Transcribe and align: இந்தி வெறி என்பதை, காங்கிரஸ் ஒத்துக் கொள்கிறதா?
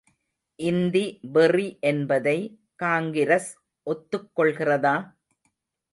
இந்தி 0.59 1.03
வெறி 1.31 1.77
என்பதை, 1.81 2.35
காங்கிரஸ் 2.75 3.49
ஒத்துக் 3.87 4.31
கொள்கிறதா? 4.33 4.95